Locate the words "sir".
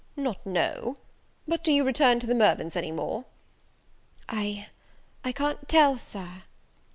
5.99-6.41